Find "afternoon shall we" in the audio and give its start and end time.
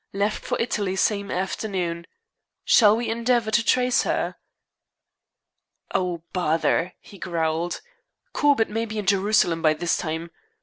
1.29-3.07